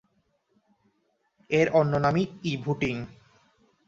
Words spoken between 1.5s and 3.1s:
এর অন্য নাম ই-ভোটিং।